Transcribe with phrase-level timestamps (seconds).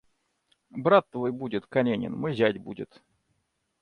[0.71, 3.03] Брат твой будет, Каренин, мой зять, будет.